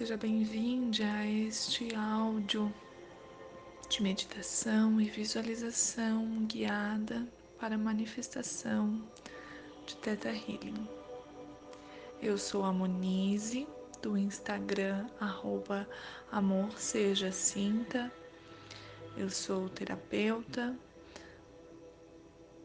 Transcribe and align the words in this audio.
seja 0.00 0.16
bem-vindo 0.16 1.02
a 1.02 1.26
este 1.26 1.94
áudio 1.94 2.72
de 3.90 4.02
meditação 4.02 4.98
e 4.98 5.04
visualização 5.04 6.46
guiada 6.46 7.28
para 7.58 7.76
manifestação 7.76 8.98
de 9.86 9.94
Teta 9.98 10.30
Healing. 10.30 10.88
Eu 12.22 12.38
sou 12.38 12.64
a 12.64 12.72
Monize 12.72 13.68
do 14.00 14.16
Instagram 14.16 15.06
arroba 15.20 15.86
Amor 16.32 16.72
Seja 16.78 17.30
Cinta. 17.30 18.10
Eu 19.18 19.28
sou 19.28 19.68
terapeuta 19.68 20.74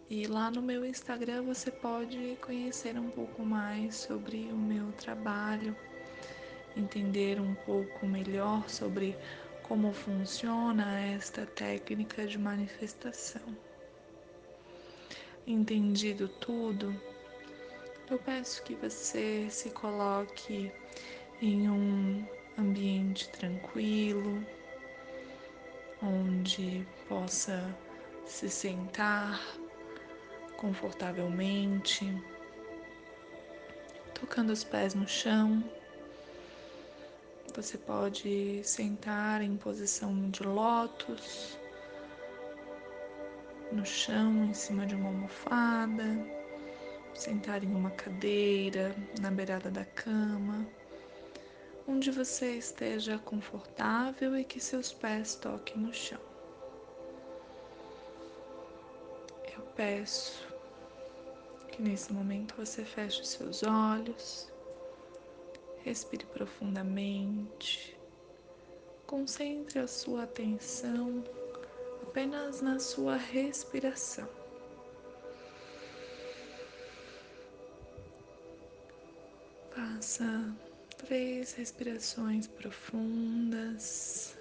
e 0.09 0.25
lá 0.25 0.49
no 0.49 0.61
meu 0.61 0.85
Instagram 0.85 1.43
você 1.43 1.69
pode 1.69 2.37
conhecer 2.39 2.97
um 2.97 3.09
pouco 3.09 3.43
mais 3.43 3.97
sobre 3.97 4.37
o 4.53 4.55
meu 4.55 4.93
trabalho, 4.93 5.75
entender 6.75 7.39
um 7.39 7.53
pouco 7.53 8.05
melhor 8.05 8.69
sobre 8.69 9.15
como 9.63 9.91
funciona 9.93 10.99
esta 11.01 11.45
técnica 11.45 12.27
de 12.27 12.37
manifestação. 12.37 13.41
Entendido 15.47 16.27
tudo, 16.27 16.99
eu 18.09 18.19
peço 18.19 18.61
que 18.63 18.75
você 18.75 19.47
se 19.49 19.69
coloque 19.71 20.71
em 21.41 21.69
um 21.69 22.25
ambiente 22.57 23.29
tranquilo, 23.29 24.45
onde 26.01 26.85
possa 27.07 27.75
se 28.25 28.49
sentar 28.49 29.39
confortavelmente, 30.57 32.11
tocando 34.13 34.51
os 34.51 34.63
pés 34.63 34.93
no 34.93 35.07
chão. 35.07 35.63
Você 37.55 37.77
pode 37.77 38.61
sentar 38.65 39.41
em 39.41 39.55
posição 39.55 40.29
de 40.29 40.43
lótus, 40.43 41.57
no 43.71 43.85
chão, 43.85 44.43
em 44.43 44.53
cima 44.53 44.85
de 44.85 44.93
uma 44.93 45.07
almofada, 45.07 46.03
sentar 47.13 47.63
em 47.63 47.73
uma 47.73 47.91
cadeira, 47.91 48.93
na 49.21 49.31
beirada 49.31 49.71
da 49.71 49.85
cama, 49.85 50.67
onde 51.87 52.11
você 52.11 52.57
esteja 52.57 53.17
confortável 53.19 54.37
e 54.37 54.43
que 54.43 54.59
seus 54.59 54.91
pés 54.91 55.35
toquem 55.35 55.77
no 55.77 55.93
chão. 55.93 56.19
Eu 59.57 59.63
peço 59.77 60.45
que 61.71 61.81
nesse 61.81 62.11
momento 62.11 62.53
você 62.57 62.83
feche 62.83 63.25
seus 63.25 63.63
olhos, 63.63 64.53
respire 65.85 66.25
profundamente, 66.25 67.95
concentre 69.07 69.79
a 69.79 69.87
sua 69.87 70.23
atenção 70.23 71.23
apenas 72.01 72.59
na 72.61 72.79
sua 72.79 73.15
respiração. 73.15 74.27
Faça 79.69 80.53
três 80.97 81.53
respirações 81.53 82.47
profundas, 82.47 84.35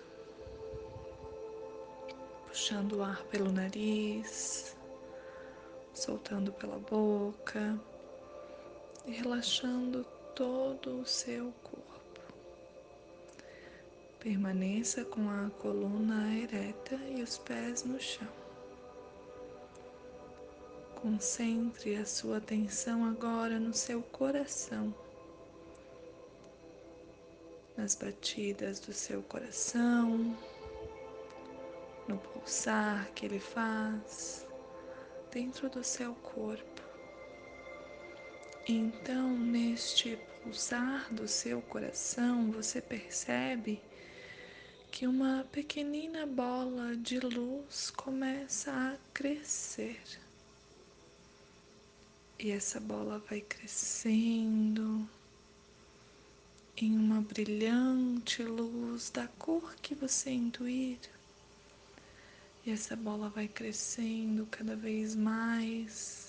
puxando 2.48 2.96
o 2.96 3.02
ar 3.02 3.22
pelo 3.24 3.52
nariz 3.52 4.74
soltando 5.94 6.52
pela 6.52 6.78
boca 6.78 7.78
e 9.06 9.12
relaxando 9.12 10.04
todo 10.34 11.00
o 11.00 11.06
seu 11.06 11.52
corpo. 11.62 12.20
Permaneça 14.18 15.04
com 15.04 15.28
a 15.30 15.50
coluna 15.60 16.34
ereta 16.34 16.96
e 17.08 17.22
os 17.22 17.38
pés 17.38 17.84
no 17.84 18.00
chão. 18.00 18.28
Concentre 20.96 21.96
a 21.96 22.04
sua 22.04 22.38
atenção 22.38 23.04
agora 23.04 23.60
no 23.60 23.72
seu 23.72 24.02
coração, 24.02 24.92
nas 27.76 27.94
batidas 27.94 28.80
do 28.80 28.92
seu 28.92 29.22
coração, 29.22 30.36
no 32.08 32.18
pulsar 32.18 33.08
que 33.14 33.26
ele 33.26 33.38
faz 33.38 34.46
dentro 35.30 35.68
do 35.68 35.84
seu 35.84 36.14
corpo. 36.16 36.73
Então, 38.66 39.36
neste 39.36 40.16
pulsar 40.42 41.12
do 41.12 41.28
seu 41.28 41.60
coração, 41.60 42.50
você 42.50 42.80
percebe 42.80 43.78
que 44.90 45.06
uma 45.06 45.46
pequenina 45.52 46.24
bola 46.24 46.96
de 46.96 47.20
luz 47.20 47.90
começa 47.90 48.70
a 48.72 48.96
crescer. 49.12 50.00
E 52.38 52.50
essa 52.50 52.80
bola 52.80 53.22
vai 53.28 53.42
crescendo 53.42 55.06
em 56.74 56.96
uma 56.96 57.20
brilhante 57.20 58.42
luz 58.42 59.10
da 59.10 59.28
cor 59.28 59.74
que 59.82 59.94
você 59.94 60.30
intuir. 60.30 60.98
E 62.64 62.70
essa 62.70 62.96
bola 62.96 63.28
vai 63.28 63.46
crescendo 63.46 64.46
cada 64.46 64.74
vez 64.74 65.14
mais 65.14 66.23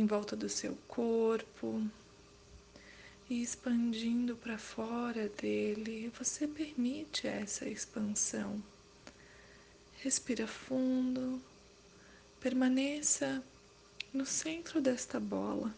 em 0.00 0.06
volta 0.06 0.34
do 0.34 0.48
seu 0.48 0.74
corpo 0.88 1.86
e 3.28 3.42
expandindo 3.42 4.34
para 4.34 4.56
fora 4.56 5.28
dele. 5.28 6.10
Você 6.18 6.48
permite 6.48 7.26
essa 7.26 7.68
expansão. 7.68 8.62
Respira 9.98 10.46
fundo, 10.46 11.38
permaneça 12.40 13.44
no 14.10 14.24
centro 14.24 14.80
desta 14.80 15.20
bola 15.20 15.74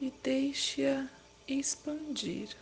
e 0.00 0.10
deixe-a 0.22 1.06
expandir. 1.46 2.56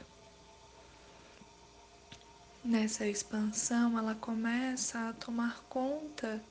Nessa 2.65 3.07
expansão, 3.07 3.97
ela 3.97 4.17
começa 4.17 5.09
a 5.09 5.13
tomar 5.13 5.63
conta 5.69 6.43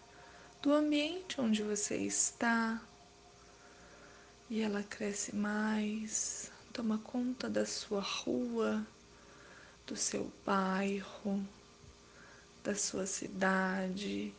do 0.61 0.72
ambiente 0.72 1.41
onde 1.41 1.61
você 1.61 1.97
está 1.97 2.81
e 4.49 4.61
ela 4.61 4.81
cresce 4.83 5.35
mais, 5.35 6.51
toma 6.71 6.97
conta 6.99 7.49
da 7.49 7.65
sua 7.65 7.99
rua, 7.99 8.85
do 9.85 9.95
seu 9.95 10.31
bairro, 10.45 11.45
da 12.63 12.73
sua 12.75 13.05
cidade 13.05 14.33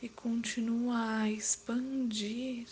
e 0.00 0.08
continua 0.08 1.20
a 1.22 1.30
expandir, 1.30 2.68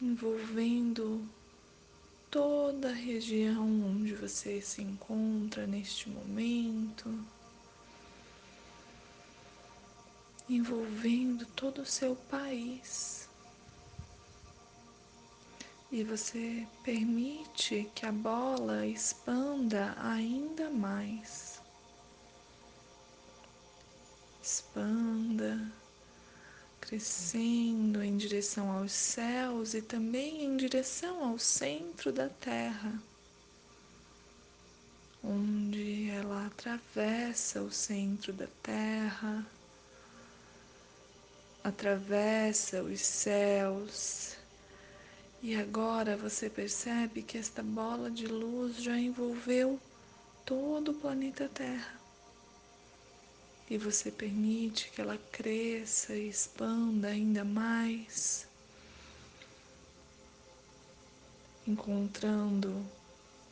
envolvendo 0.00 1.28
toda 2.30 2.88
a 2.88 2.94
região 2.94 3.66
onde 3.84 4.14
você 4.14 4.62
se 4.62 4.80
encontra 4.80 5.66
neste 5.66 6.08
momento, 6.08 7.12
envolvendo 10.48 11.44
todo 11.54 11.82
o 11.82 11.86
seu 11.86 12.16
país. 12.16 13.11
E 15.92 16.02
você 16.02 16.66
permite 16.82 17.86
que 17.94 18.06
a 18.06 18.10
bola 18.10 18.86
expanda 18.86 19.94
ainda 19.98 20.70
mais. 20.70 21.60
Expanda 24.42 25.70
crescendo 26.80 28.02
em 28.02 28.16
direção 28.16 28.70
aos 28.70 28.90
céus 28.92 29.74
e 29.74 29.82
também 29.82 30.42
em 30.42 30.56
direção 30.56 31.24
ao 31.24 31.38
centro 31.38 32.10
da 32.10 32.28
Terra, 32.28 32.98
onde 35.22 36.08
ela 36.08 36.46
atravessa 36.46 37.60
o 37.60 37.70
centro 37.70 38.32
da 38.32 38.46
Terra, 38.62 39.46
atravessa 41.62 42.82
os 42.82 43.00
céus. 43.00 44.31
E 45.42 45.56
agora 45.56 46.16
você 46.16 46.48
percebe 46.48 47.20
que 47.20 47.36
esta 47.36 47.64
bola 47.64 48.08
de 48.08 48.28
luz 48.28 48.80
já 48.80 48.96
envolveu 48.96 49.80
todo 50.46 50.92
o 50.92 50.94
planeta 50.94 51.50
Terra. 51.52 52.00
E 53.68 53.76
você 53.76 54.12
permite 54.12 54.92
que 54.92 55.00
ela 55.00 55.18
cresça 55.32 56.14
e 56.14 56.28
expanda 56.28 57.08
ainda 57.08 57.44
mais, 57.44 58.46
encontrando 61.66 62.86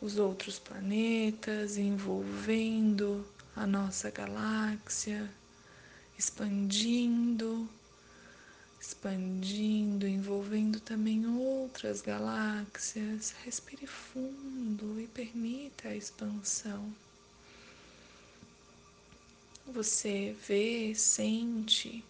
os 0.01 0.17
outros 0.17 0.61
planetas, 0.61 1.77
envolvendo 1.77 3.27
a 3.57 3.67
nossa 3.67 4.13
galáxia, 4.13 5.29
expandindo 6.17 7.69
expandindo, 8.81 10.07
envolvendo 10.09 10.60
outras 11.81 12.03
galáxias. 12.03 13.35
Respire 13.43 13.87
fundo 13.87 15.01
e 15.01 15.07
permita 15.07 15.89
a 15.89 15.97
expansão. 15.97 16.93
Você 19.67 20.37
vê, 20.47 20.95
sente, 20.95 22.05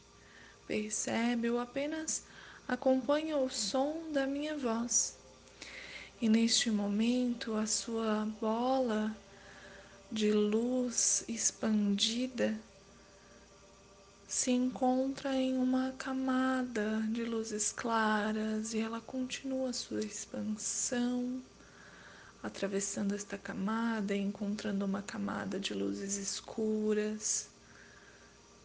percebe 0.67 1.51
ou 1.51 1.61
apenas 1.61 2.25
acompanha 2.67 3.37
o 3.37 3.49
som 3.49 4.11
da 4.13 4.27
minha 4.27 4.57
voz. 4.57 5.17
E 6.21 6.29
neste 6.29 6.69
momento 6.69 7.55
a 7.55 7.67
sua 7.67 8.27
bola 8.41 9.17
de 10.11 10.33
luz 10.33 11.23
expandida 11.29 12.59
se 14.31 14.53
encontra 14.53 15.35
em 15.35 15.59
uma 15.59 15.91
camada 15.99 17.03
de 17.11 17.25
luzes 17.25 17.73
claras 17.73 18.73
e 18.73 18.79
ela 18.79 19.01
continua 19.01 19.73
sua 19.73 19.99
expansão, 19.99 21.43
atravessando 22.41 23.13
esta 23.13 23.37
camada 23.37 24.15
e 24.15 24.21
encontrando 24.21 24.85
uma 24.85 25.03
camada 25.03 25.59
de 25.59 25.75
luzes 25.75 26.17
escuras, 26.17 27.49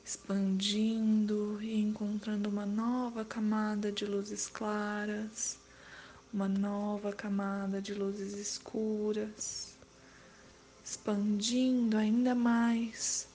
expandindo 0.06 1.60
e 1.60 1.82
encontrando 1.82 2.48
uma 2.48 2.68
nova 2.68 3.26
camada 3.26 3.92
de 3.92 4.06
luzes 4.06 4.46
claras, 4.48 5.58
uma 6.32 6.48
nova 6.48 7.12
camada 7.12 7.82
de 7.82 7.96
luzes 7.96 8.34
escuras, 8.34 9.74
expandindo 10.86 11.98
ainda 11.98 12.36
mais 12.36 13.34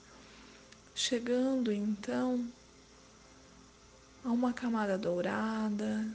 chegando 1.01 1.71
então 1.71 2.47
a 4.23 4.29
uma 4.29 4.53
camada 4.53 4.99
dourada. 4.99 6.07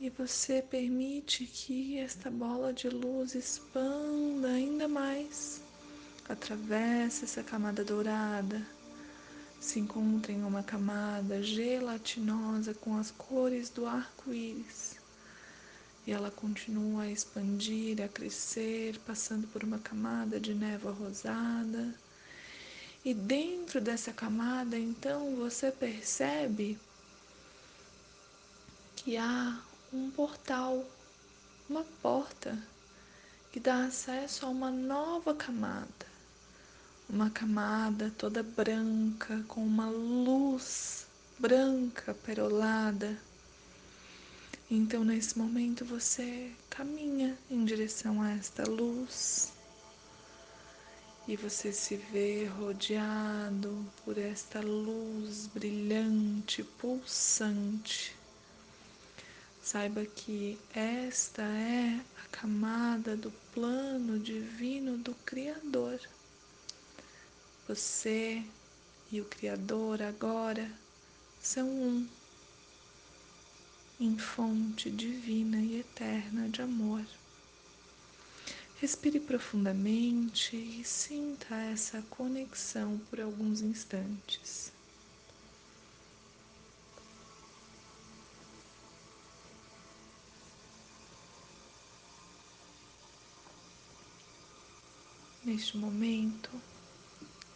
E 0.00 0.08
você 0.08 0.62
permite 0.62 1.44
que 1.44 1.98
esta 1.98 2.30
bola 2.30 2.72
de 2.72 2.88
luz 2.88 3.34
expanda 3.34 4.48
ainda 4.48 4.88
mais, 4.88 5.60
atravesse 6.26 7.24
essa 7.24 7.42
camada 7.42 7.84
dourada, 7.84 8.66
se 9.60 9.78
encontra 9.78 10.32
em 10.32 10.42
uma 10.42 10.62
camada 10.62 11.42
gelatinosa 11.42 12.72
com 12.72 12.96
as 12.96 13.10
cores 13.10 13.68
do 13.68 13.86
arco-íris. 13.86 15.01
E 16.06 16.10
ela 16.12 16.30
continua 16.30 17.02
a 17.02 17.10
expandir, 17.10 18.02
a 18.02 18.08
crescer, 18.08 18.98
passando 19.06 19.46
por 19.48 19.62
uma 19.62 19.78
camada 19.78 20.40
de 20.40 20.52
névoa 20.52 20.92
rosada. 20.92 21.94
E 23.04 23.14
dentro 23.14 23.80
dessa 23.80 24.12
camada, 24.12 24.78
então, 24.78 25.36
você 25.36 25.70
percebe 25.70 26.78
que 28.96 29.16
há 29.16 29.60
um 29.92 30.10
portal, 30.10 30.84
uma 31.68 31.84
porta 32.00 32.58
que 33.52 33.60
dá 33.60 33.84
acesso 33.84 34.46
a 34.46 34.48
uma 34.48 34.70
nova 34.70 35.34
camada. 35.34 36.06
Uma 37.08 37.30
camada 37.30 38.12
toda 38.16 38.42
branca, 38.42 39.44
com 39.46 39.64
uma 39.64 39.90
luz 39.90 41.06
branca 41.38 42.14
perolada 42.14 43.18
então, 44.74 45.04
nesse 45.04 45.36
momento, 45.36 45.84
você 45.84 46.50
caminha 46.70 47.36
em 47.50 47.62
direção 47.62 48.22
a 48.22 48.30
esta 48.30 48.66
luz 48.66 49.52
e 51.28 51.36
você 51.36 51.74
se 51.74 51.96
vê 51.96 52.46
rodeado 52.46 53.84
por 54.02 54.16
esta 54.16 54.62
luz 54.62 55.46
brilhante, 55.48 56.64
pulsante. 56.64 58.16
Saiba 59.62 60.06
que 60.06 60.58
esta 60.74 61.42
é 61.42 62.00
a 62.24 62.28
camada 62.28 63.14
do 63.14 63.30
plano 63.52 64.18
divino 64.18 64.96
do 64.96 65.14
Criador. 65.16 66.00
Você 67.68 68.42
e 69.10 69.20
o 69.20 69.26
Criador 69.26 70.00
agora 70.00 70.66
são 71.42 71.68
um 71.68 72.08
em 74.04 74.18
fonte 74.18 74.90
divina 74.90 75.58
e 75.58 75.78
eterna 75.78 76.48
de 76.48 76.60
amor. 76.60 77.04
Respire 78.80 79.20
profundamente 79.20 80.56
e 80.56 80.82
sinta 80.82 81.54
essa 81.54 82.02
conexão 82.10 83.00
por 83.08 83.20
alguns 83.20 83.60
instantes. 83.60 84.72
Neste 95.44 95.76
momento, 95.76 96.50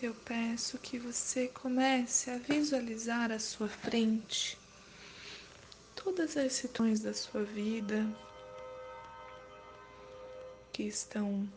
eu 0.01 0.15
peço 0.15 0.79
que 0.79 0.97
você 0.97 1.49
comece 1.49 2.31
a 2.31 2.39
visualizar 2.39 3.33
à 3.33 3.41
sua 3.41 3.69
frente 3.69 4.57
todas 6.07 6.37
as 6.37 6.53
situações 6.53 7.01
da 7.01 7.13
sua 7.13 7.43
vida 7.43 8.07
que 10.73 10.85
estão 10.85 11.51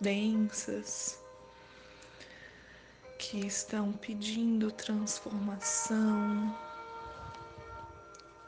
densas, 0.00 1.22
que 3.20 3.46
estão 3.46 3.92
pedindo 3.92 4.72
transformação, 4.72 6.58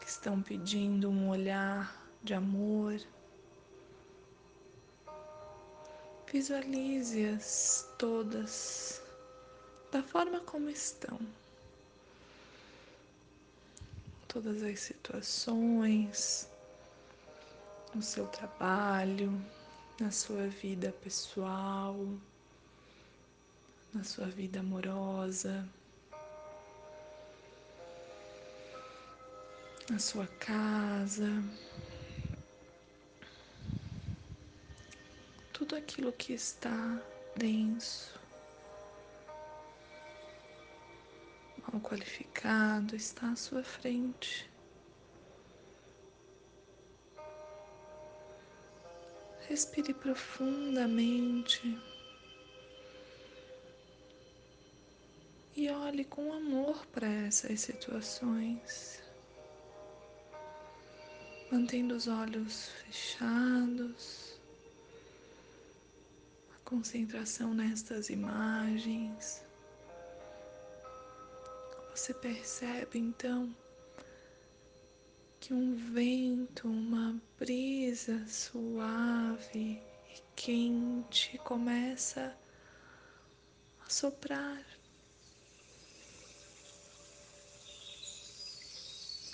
que 0.00 0.08
estão 0.08 0.42
pedindo 0.42 1.08
um 1.08 1.28
olhar 1.28 1.96
de 2.24 2.34
amor. 2.34 3.00
Visualize-as 6.28 7.88
todas 7.96 9.00
da 9.92 10.02
forma 10.02 10.40
como 10.40 10.68
estão. 10.68 11.20
Todas 14.28 14.62
as 14.62 14.80
situações 14.80 16.48
no 17.94 18.02
seu 18.02 18.26
trabalho, 18.26 19.32
na 20.00 20.10
sua 20.10 20.48
vida 20.48 20.92
pessoal, 21.02 21.96
na 23.94 24.04
sua 24.04 24.26
vida 24.26 24.60
amorosa, 24.60 25.66
na 29.88 29.98
sua 29.98 30.26
casa. 30.26 31.42
Tudo 35.52 35.76
aquilo 35.76 36.12
que 36.12 36.34
está 36.34 37.00
denso 37.36 38.25
mal 41.76 41.80
qualificado 41.80 42.96
está 42.96 43.30
à 43.30 43.36
sua 43.36 43.62
frente. 43.62 44.50
Respire 49.48 49.94
profundamente 49.94 51.78
e 55.54 55.70
olhe 55.70 56.04
com 56.04 56.32
amor 56.32 56.84
para 56.86 57.06
essas 57.06 57.60
situações, 57.60 59.02
mantendo 61.50 61.94
os 61.94 62.08
olhos 62.08 62.68
fechados, 62.84 64.40
a 66.54 66.58
concentração 66.68 67.54
nestas 67.54 68.10
imagens. 68.10 69.45
Você 71.96 72.12
percebe 72.12 72.98
então 72.98 73.56
que 75.40 75.54
um 75.54 75.74
vento, 75.94 76.68
uma 76.68 77.18
brisa 77.38 78.22
suave 78.28 79.80
e 80.10 80.22
quente 80.36 81.38
começa 81.38 82.36
a 83.80 83.88
soprar. 83.88 84.62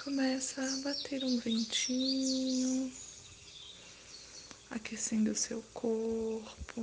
Começa 0.05 0.63
a 0.63 0.77
bater 0.83 1.25
um 1.25 1.39
ventinho, 1.39 2.93
aquecendo 4.71 5.33
o 5.33 5.37
seu 5.37 5.61
corpo. 5.75 6.81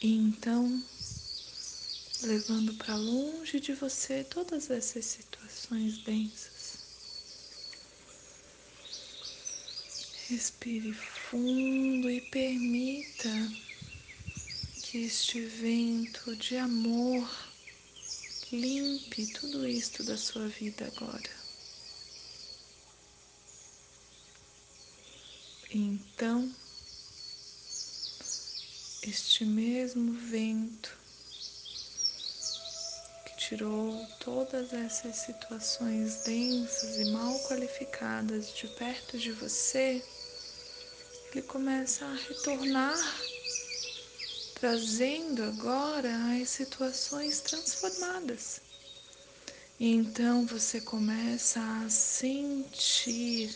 E 0.00 0.14
então 0.14 0.80
levando 2.22 2.74
para 2.74 2.96
longe 2.96 3.58
de 3.60 3.72
você 3.72 4.24
todas 4.24 4.70
essas 4.70 5.04
situações 5.04 5.98
densas. 5.98 6.78
Respire 10.28 10.92
fundo 10.92 12.10
e 12.10 12.20
permita 12.20 13.28
que 14.82 14.98
este 14.98 15.40
vento 15.40 16.36
de 16.36 16.56
amor 16.56 17.28
limpe 18.52 19.26
tudo 19.26 19.66
isto 19.66 20.02
da 20.02 20.16
sua 20.16 20.46
vida 20.48 20.86
agora. 20.86 21.40
Então, 25.72 26.54
este 29.02 29.44
mesmo 29.44 30.12
vento 30.12 30.99
tirou 33.50 34.06
todas 34.20 34.72
essas 34.72 35.16
situações 35.16 36.18
densas 36.18 36.96
e 36.96 37.04
mal 37.04 37.40
qualificadas 37.40 38.52
de 38.52 38.68
perto 38.68 39.18
de 39.18 39.32
você, 39.32 40.00
ele 41.32 41.42
começa 41.42 42.04
a 42.04 42.14
retornar, 42.14 43.24
trazendo 44.54 45.42
agora 45.42 46.12
as 46.40 46.48
situações 46.48 47.40
transformadas. 47.40 48.60
E 49.80 49.96
então 49.96 50.46
você 50.46 50.80
começa 50.80 51.60
a 51.84 51.90
sentir 51.90 53.52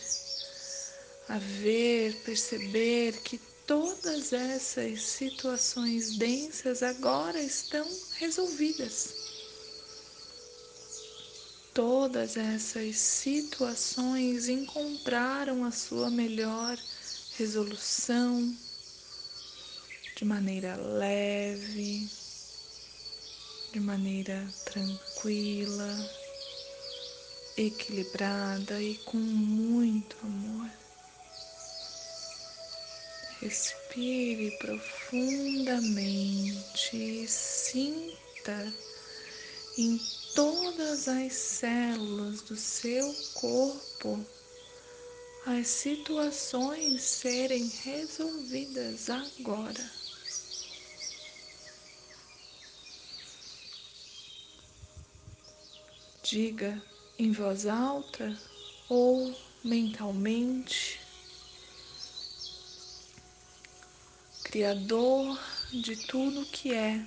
a 1.29 1.37
ver, 1.37 2.15
perceber 2.15 3.21
que 3.21 3.39
todas 3.65 4.33
essas 4.33 5.03
situações 5.03 6.09
densas 6.09 6.83
agora 6.83 7.41
estão 7.41 7.87
resolvidas. 8.19 9.15
Todas 11.75 12.37
essas 12.37 12.95
situações 12.95 14.47
encontraram 14.47 15.65
a 15.65 15.71
sua 15.71 16.09
melhor 16.09 16.77
resolução 17.37 18.55
de 20.15 20.23
maneira 20.23 20.77
leve, 20.77 22.07
de 23.73 23.79
maneira 23.81 24.47
tranquila, 24.63 26.09
equilibrada 27.57 28.81
e 28.81 28.95
com 28.99 29.17
muito 29.17 30.15
amor. 30.23 30.69
Respire 33.41 34.51
profundamente 34.51 36.95
e 36.95 37.27
sinta 37.27 38.73
em 39.77 39.99
todas 40.33 41.07
as 41.07 41.33
células 41.33 42.41
do 42.41 42.55
seu 42.55 43.13
corpo 43.33 44.25
as 45.45 45.67
situações 45.67 47.03
serem 47.03 47.67
resolvidas 47.83 49.09
agora. 49.09 49.91
Diga 56.23 56.81
em 57.19 57.31
voz 57.31 57.67
alta 57.67 58.35
ou 58.89 59.37
mentalmente 59.63 60.99
Criador 64.43 65.37
de 65.71 65.95
tudo 66.07 66.45
que 66.45 66.73
é, 66.73 67.05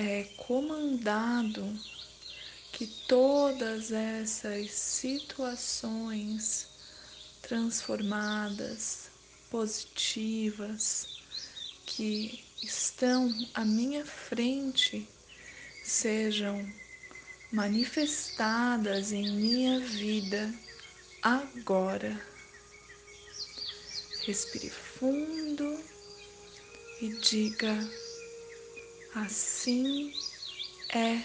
é 0.00 0.24
comandado 0.38 1.78
que 2.72 2.86
todas 2.86 3.92
essas 3.92 4.70
situações 4.70 6.66
transformadas, 7.42 9.10
positivas, 9.50 11.06
que 11.84 12.42
estão 12.62 13.46
à 13.52 13.62
minha 13.62 14.06
frente 14.06 15.06
sejam 15.82 16.66
manifestadas 17.52 19.12
em 19.12 19.28
minha 19.28 19.80
vida 19.80 20.50
agora. 21.20 22.18
Respire 24.24 24.70
fundo 24.70 25.78
e 27.02 27.08
diga: 27.20 27.76
assim 29.14 30.12
é, 30.94 31.22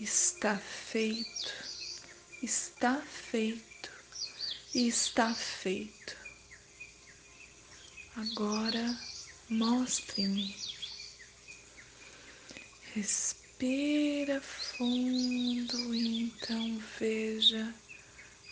está 0.00 0.56
feito, 0.56 1.52
está 2.42 3.00
feito 3.02 3.90
e 4.74 4.88
está 4.88 5.34
feito. 5.34 6.16
Agora 8.16 8.98
mostre-me. 9.48 10.54
Respira 12.94 14.40
fundo 14.40 15.94
e 15.94 16.24
então 16.24 16.82
veja 16.98 17.74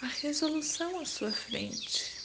a 0.00 0.06
resolução 0.06 1.00
à 1.00 1.04
sua 1.04 1.30
frente. 1.30 2.19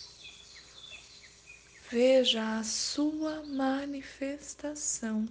Veja 1.89 2.57
a 2.57 2.63
sua 2.63 3.43
manifestação. 3.43 5.27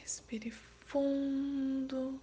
Respire 0.00 0.52
fundo. 0.86 2.20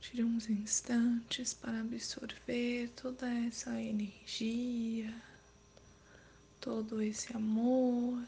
Tire 0.00 0.22
uns 0.22 0.48
instantes 0.50 1.54
para 1.54 1.80
absorver 1.80 2.90
toda 2.90 3.26
essa 3.46 3.80
energia, 3.80 5.12
todo 6.60 7.00
esse 7.02 7.34
amor 7.34 8.22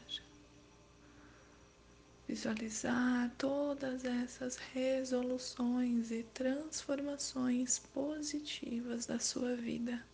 visualizar 2.29 3.31
todas 3.39 4.05
essas 4.05 4.55
resoluções 4.55 6.11
e 6.11 6.21
transformações 6.31 7.79
positivas 7.91 9.07
da 9.07 9.17
sua 9.17 9.55
vida. 9.55 10.05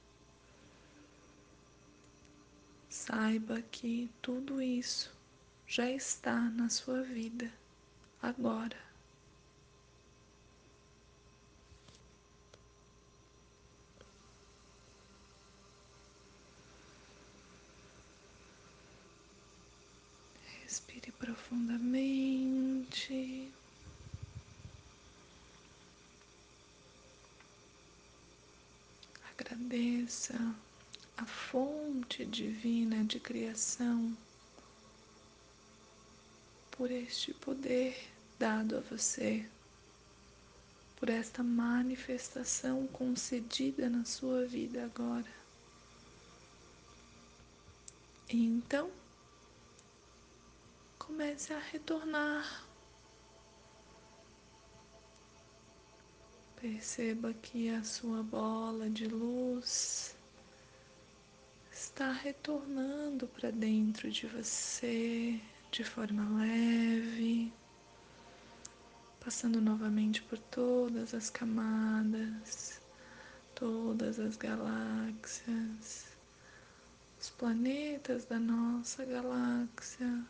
Saiba 2.88 3.62
que 3.63 4.10
tudo 4.22 4.62
isso 4.62 5.13
já 5.67 5.91
está 5.91 6.39
na 6.39 6.69
sua 6.69 7.03
vida 7.03 7.51
agora. 8.22 8.77
Profundamente. 21.25 23.51
Agradeça 29.32 30.36
a 31.17 31.25
fonte 31.25 32.24
divina 32.25 33.03
de 33.03 33.20
criação 33.20 34.15
por 36.70 36.91
este 36.91 37.34
poder 37.34 37.98
dado 38.38 38.77
a 38.77 38.82
você, 38.82 39.50
por 40.98 41.10
esta 41.10 41.41
manifestação 41.41 42.86
concedida 42.88 43.89
na 43.89 44.05
sua 44.05 44.46
vida 44.46 44.86
agora. 44.86 45.34
E 48.29 48.46
então, 48.46 48.91
comece 51.07 51.53
a 51.53 51.59
retornar. 51.59 52.65
Perceba 56.59 57.33
que 57.33 57.69
a 57.69 57.83
sua 57.83 58.24
bola 58.24 58.89
de 58.89 59.07
luz 59.07 60.15
está 61.71 62.12
retornando 62.12 63.27
para 63.27 63.51
dentro 63.51 64.09
de 64.09 64.25
você 64.25 65.39
de 65.71 65.83
forma 65.83 66.39
leve, 66.39 67.53
passando 69.24 69.62
novamente 69.62 70.24
por 70.24 70.39
todas 70.39 71.13
as 71.13 71.29
camadas, 71.29 72.81
todas 73.53 74.19
as 74.19 74.38
galáxias, 74.38 76.07
os 77.19 77.29
planetas 77.29 78.25
da 78.25 78.39
nossa 78.39 79.05
galáxia 79.05 80.25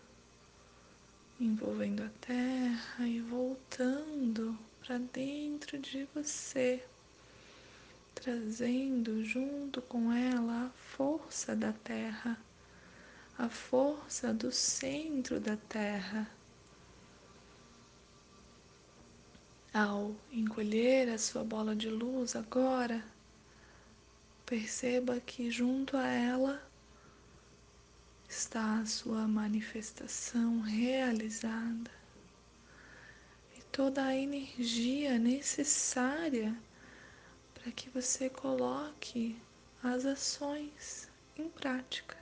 envolvendo 1.40 2.04
a 2.04 2.10
terra 2.22 3.08
e 3.08 3.20
voltando 3.20 4.58
para 4.80 4.98
dentro 4.98 5.78
de 5.78 6.08
você, 6.16 6.82
trazendo 8.14 9.24
junto 9.26 9.82
com 9.82 10.14
ela 10.14 10.68
a 10.68 10.70
força 10.70 11.56
da 11.56 11.74
terra, 11.74 12.38
a 13.38 13.50
força 13.50 14.34
do 14.34 14.52
centro 14.52 15.40
da 15.40 15.58
terra. 15.58 16.30
Ao 19.74 20.16
encolher 20.32 21.10
a 21.10 21.18
sua 21.18 21.44
bola 21.44 21.76
de 21.76 21.90
luz 21.90 22.34
agora, 22.34 23.04
perceba 24.46 25.20
que 25.20 25.52
junto 25.52 25.98
a 25.98 26.08
ela 26.08 26.65
está 28.36 28.80
a 28.80 28.86
sua 28.86 29.26
manifestação 29.30 30.60
realizada 30.60 31.90
e 33.58 33.62
toda 33.72 34.04
a 34.04 34.16
energia 34.16 35.18
necessária 35.18 36.54
para 37.54 37.72
que 37.72 37.90
você 37.90 38.30
coloque 38.30 39.42
as 39.82 40.06
ações 40.06 41.10
em 41.38 41.48
prática. 41.48 42.18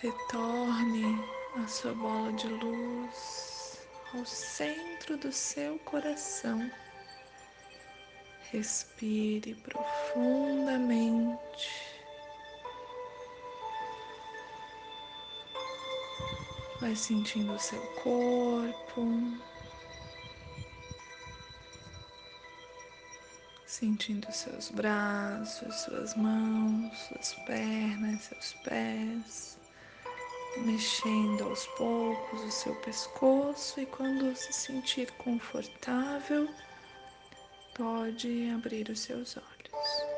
Retorne 0.00 1.18
a 1.56 1.66
sua 1.66 1.92
bola 1.92 2.32
de 2.34 2.46
luz 2.46 3.80
ao 4.14 4.24
centro 4.24 5.18
do 5.18 5.32
seu 5.32 5.76
coração. 5.80 6.70
Respire 8.52 9.54
profundamente. 9.54 11.38
Vai 16.80 16.96
sentindo 16.96 17.52
o 17.52 17.58
seu 17.60 17.80
corpo, 18.02 19.06
sentindo 23.66 24.32
seus 24.32 24.70
braços, 24.70 25.72
suas 25.82 26.16
mãos, 26.16 26.98
suas 26.98 27.34
pernas, 27.46 28.22
seus 28.22 28.52
pés. 28.64 29.58
Mexendo 30.56 31.44
aos 31.44 31.66
poucos 31.78 32.40
o 32.42 32.50
seu 32.50 32.74
pescoço. 32.80 33.80
E 33.80 33.86
quando 33.86 34.34
se 34.34 34.52
sentir 34.52 35.08
confortável, 35.12 36.48
pode 37.80 38.50
abrir 38.50 38.90
os 38.90 39.00
seus 39.00 39.38
olhos. 39.38 40.09